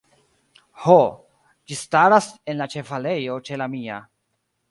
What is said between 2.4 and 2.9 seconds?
en la